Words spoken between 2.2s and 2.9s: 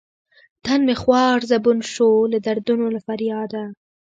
لۀ دردونو